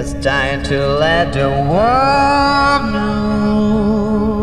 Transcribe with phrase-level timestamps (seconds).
[0.00, 4.37] It's time to let the world know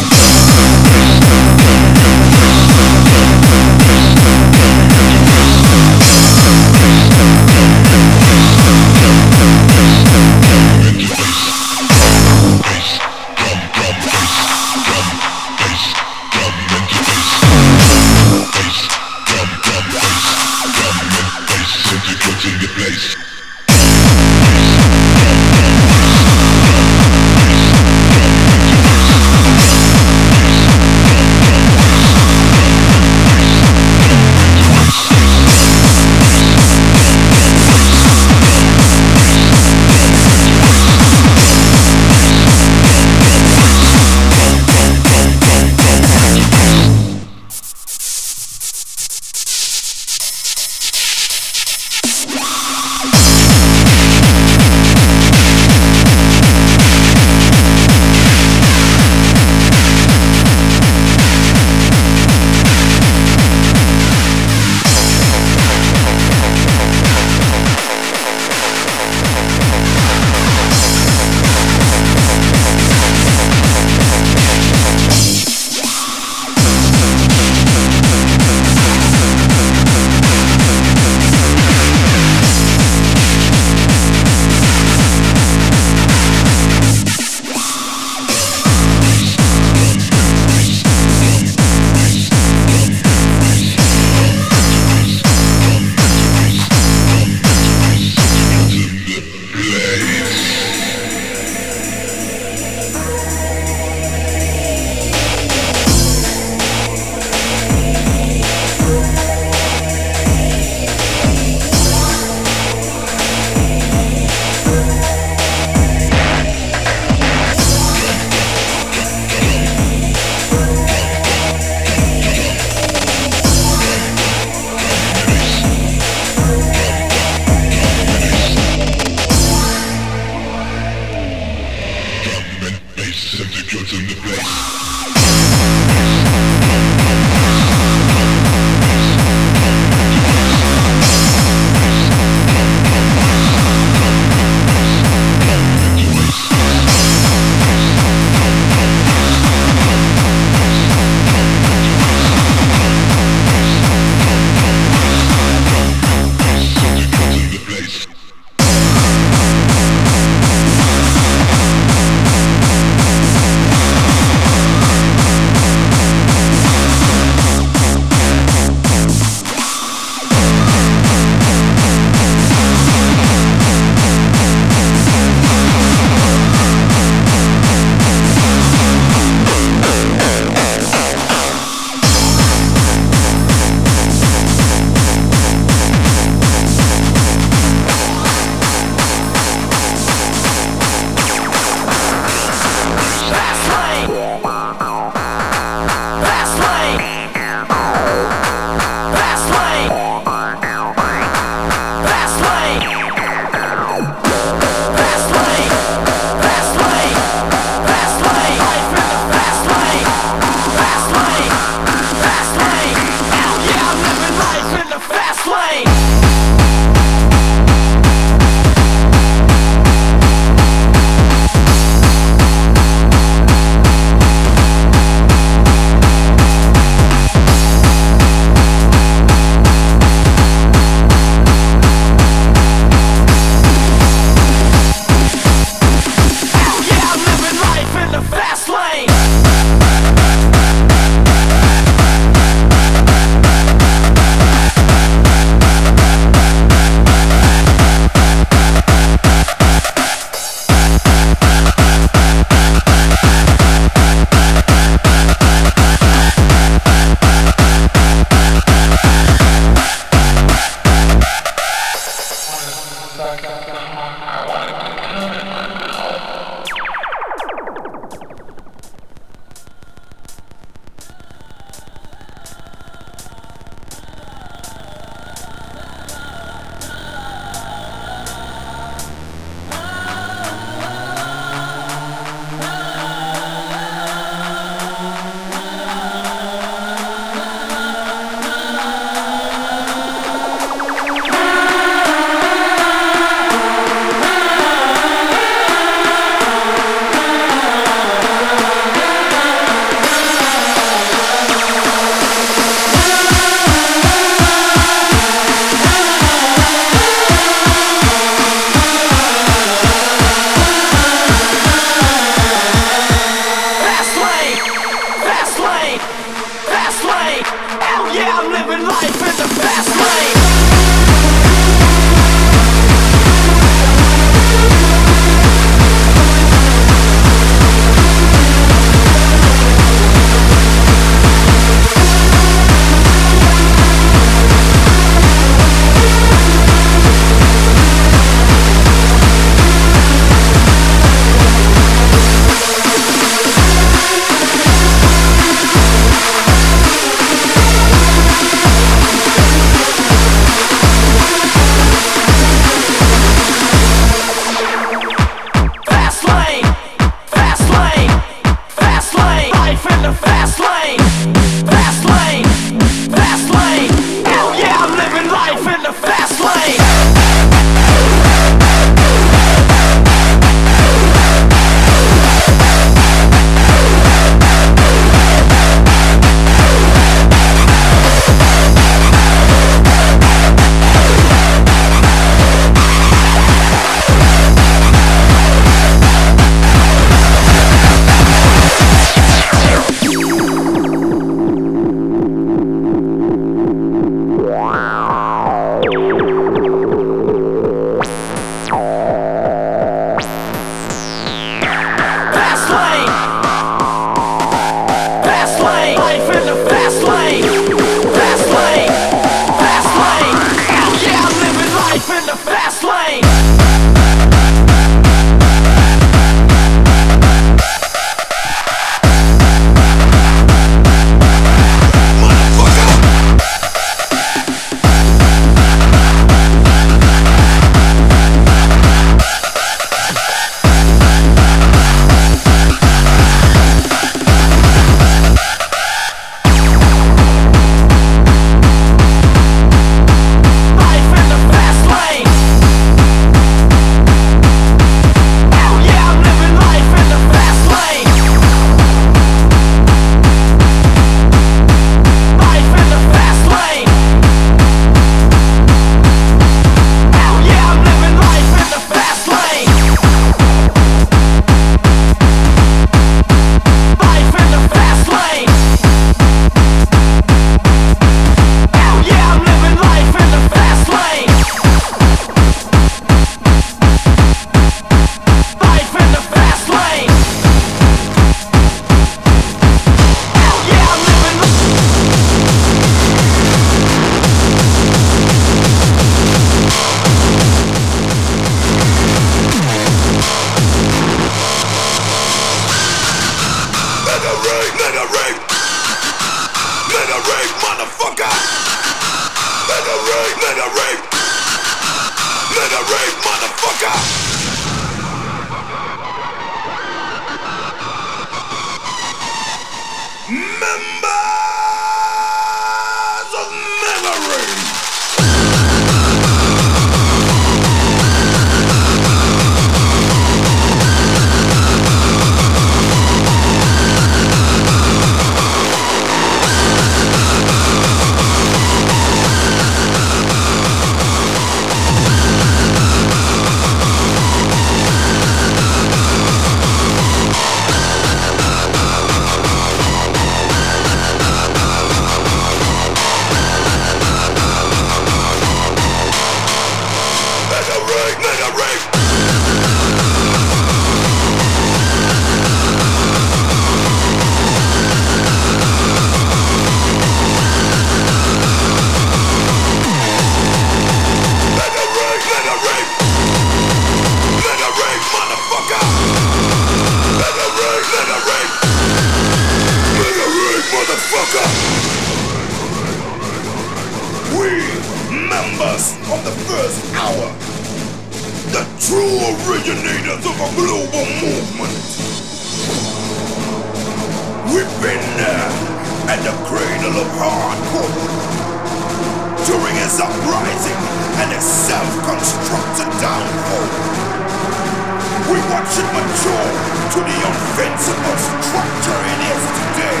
[593.54, 596.50] We watch it mature
[596.90, 600.00] to the invincible structure it is today.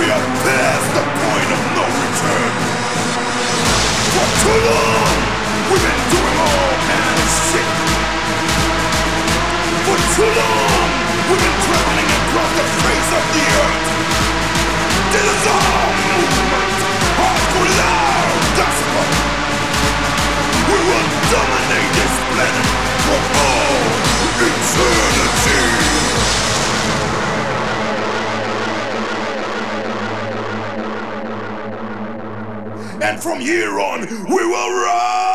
[0.00, 2.52] We are past the point of no return.
[4.16, 5.16] For too long,
[5.68, 7.68] we've been doing all kind of shit.
[9.84, 10.88] For too long,
[11.28, 13.84] we've been traveling across the face of the earth.
[15.12, 16.72] This is our movement,
[17.20, 19.29] hardcore loud gospel.
[20.90, 22.80] Will dominate this planet
[33.02, 35.29] and from here on, we will rise!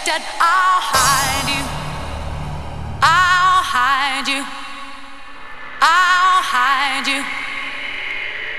[0.00, 1.64] rejected, I'll hide you.
[3.02, 4.44] I'll hide you.
[5.80, 7.24] I'll hide you.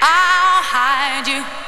[0.02, 1.61] I'll hide you.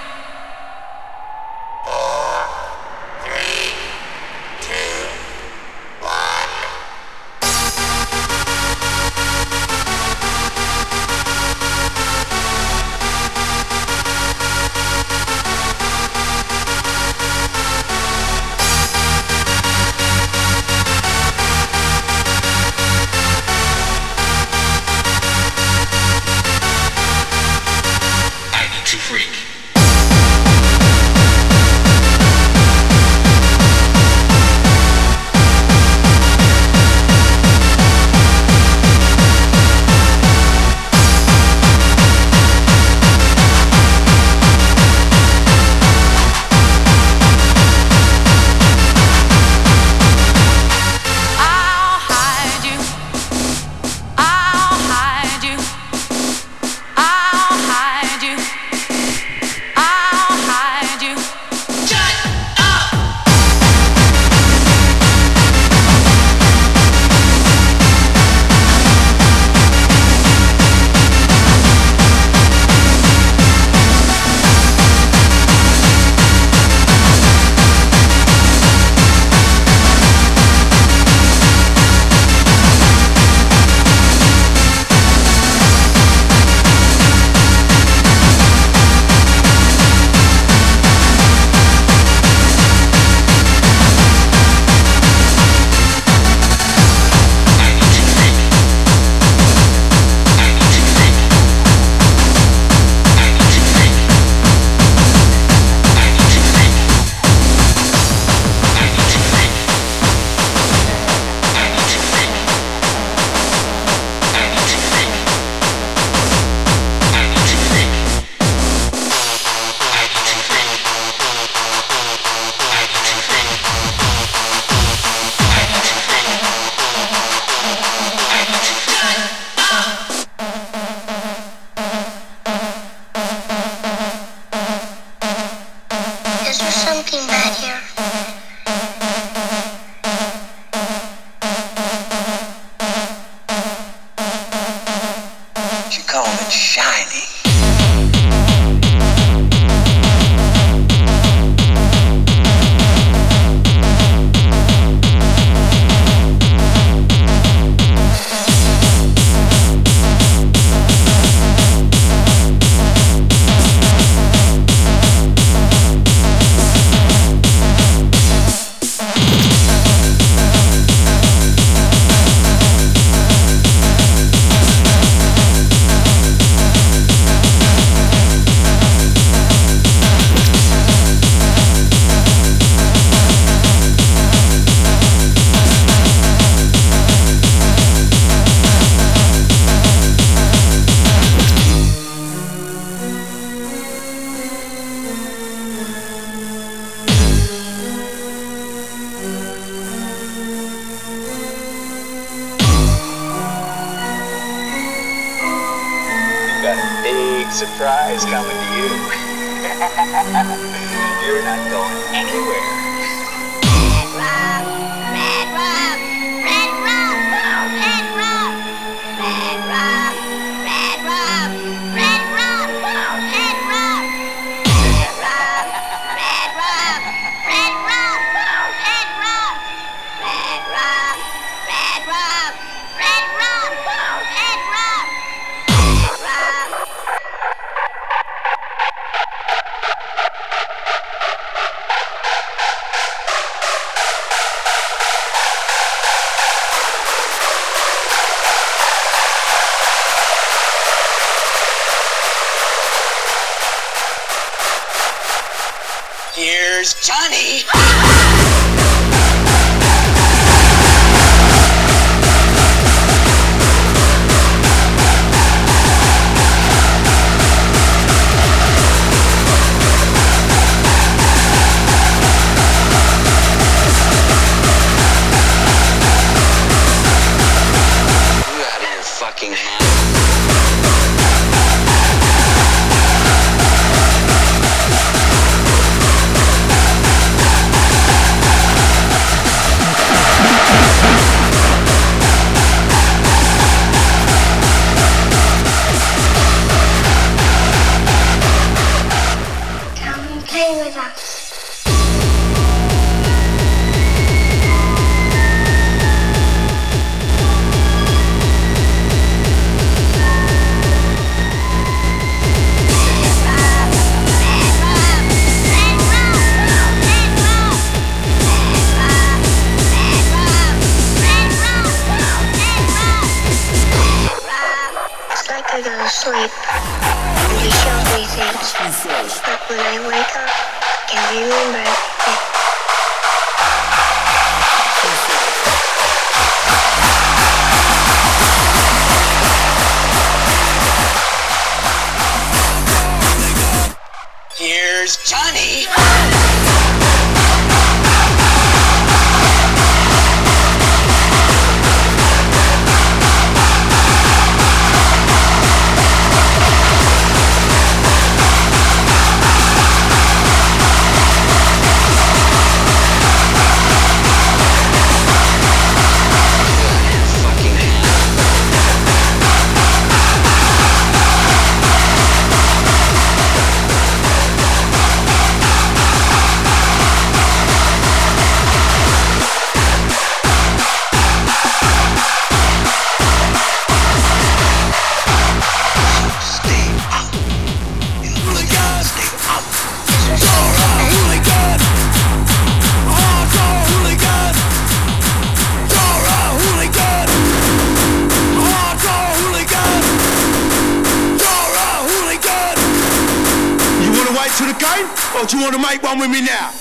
[404.73, 405.07] the game?
[405.35, 406.71] Or do you want to make one with me now?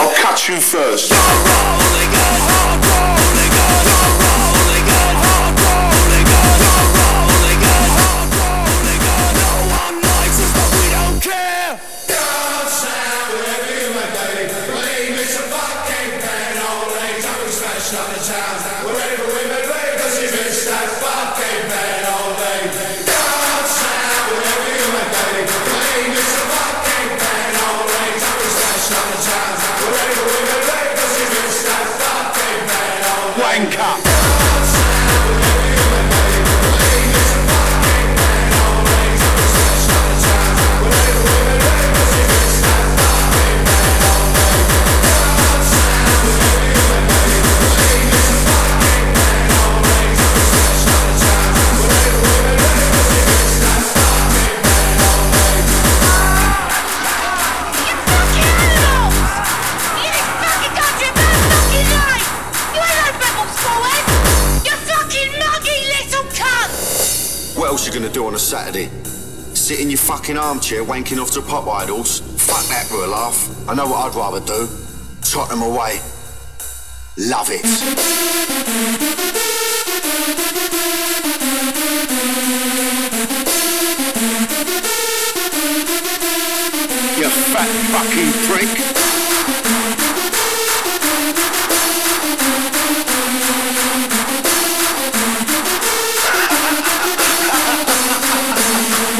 [0.00, 1.47] I'll catch you first.
[69.96, 72.20] Fucking armchair wanking off to pop idols?
[72.20, 73.68] Fuck that for a laugh.
[73.68, 74.66] I know what I'd rather do.
[75.22, 76.00] Trot them away.
[77.18, 79.17] Love it.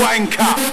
[0.09, 0.68] Wanker.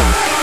[0.00, 0.39] Sacrifice!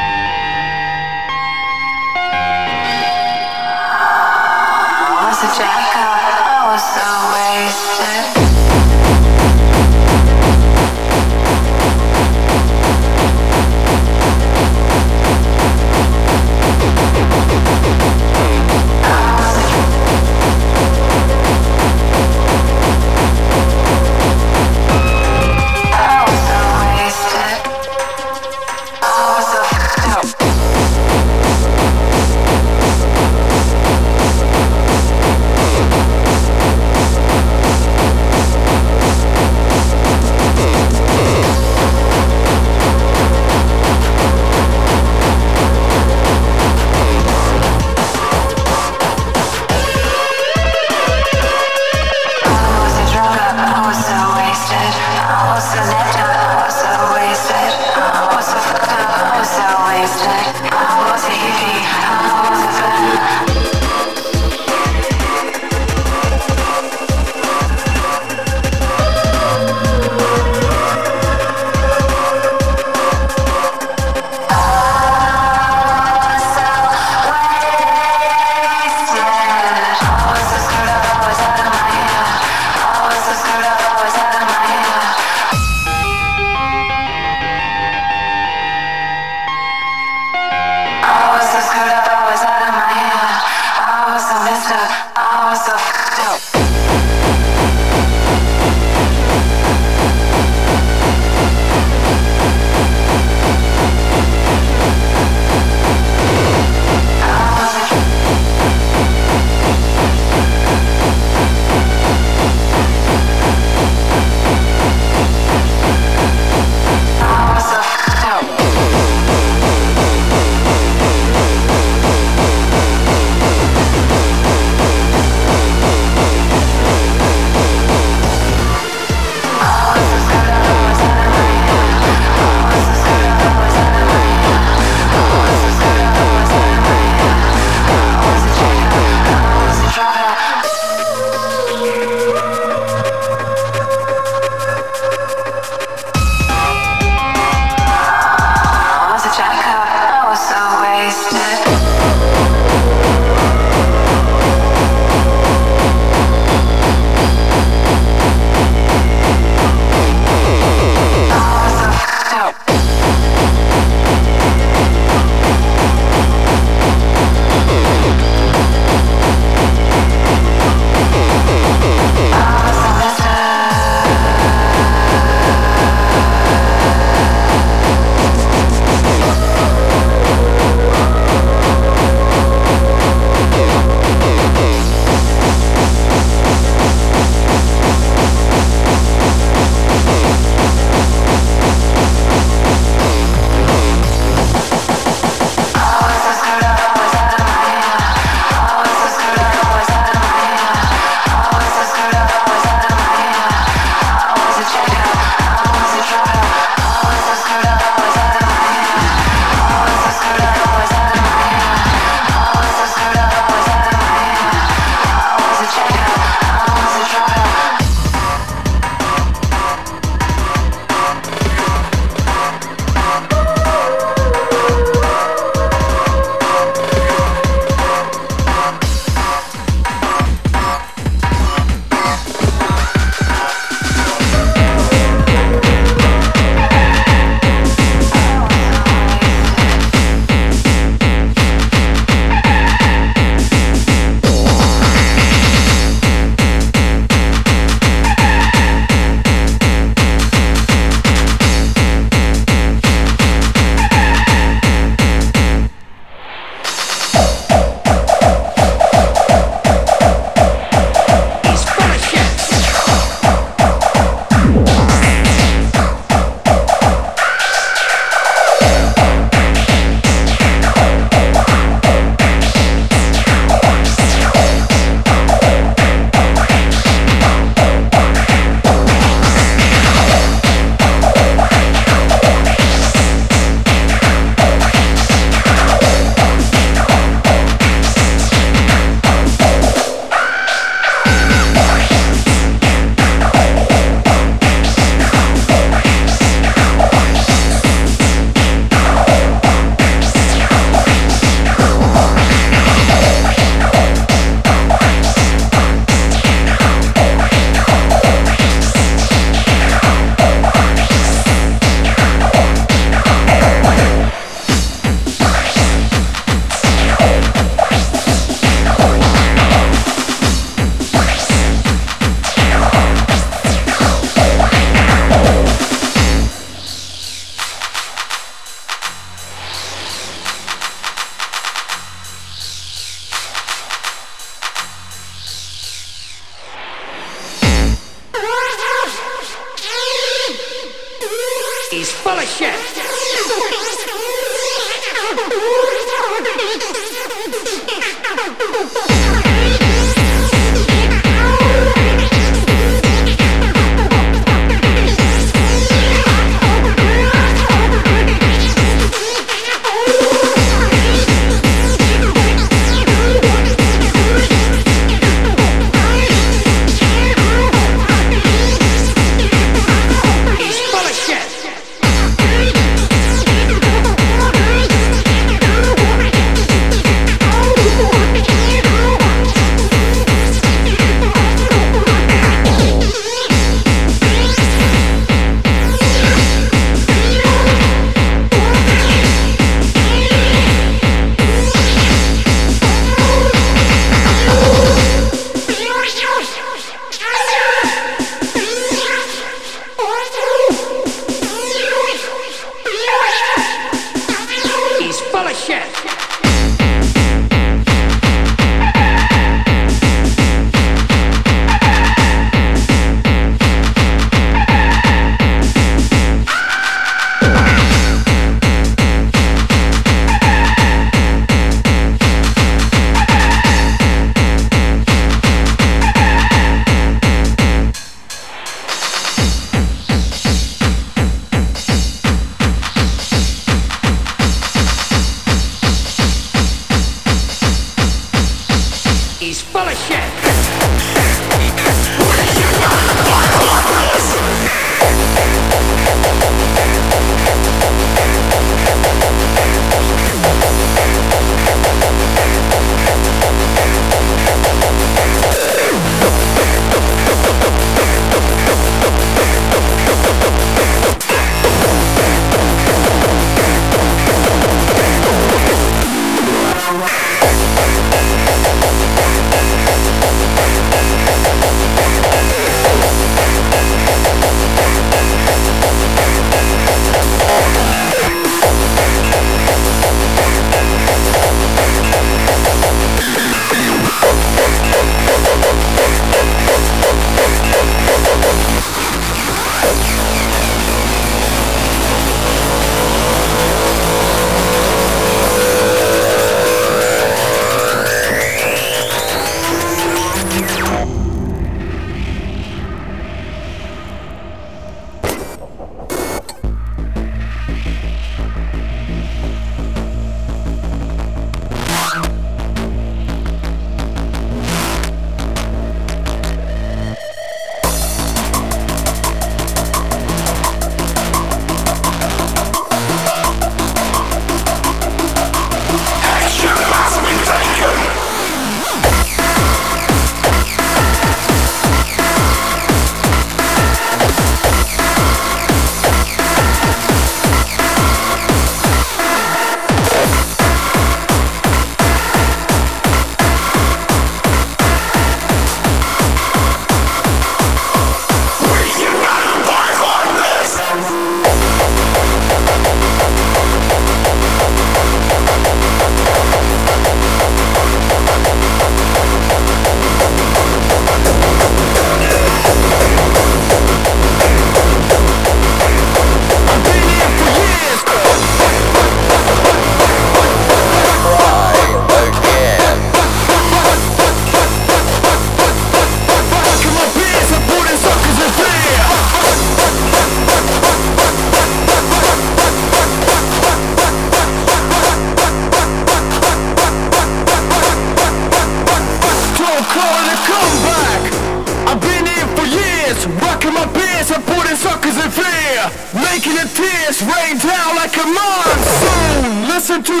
[599.70, 600.00] Me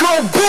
[0.00, 0.41] now.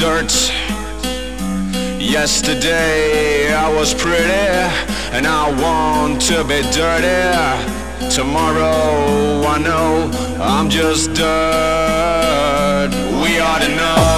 [0.00, 0.32] dirt.
[2.00, 4.48] Yesterday I was pretty
[5.12, 7.28] and I want to be dirty.
[8.08, 12.90] Tomorrow I know I'm just dirt.
[13.22, 14.09] We ought to know.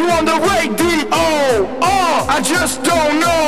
[0.00, 1.68] you on the radio?
[1.82, 3.39] Oh, I just don't know.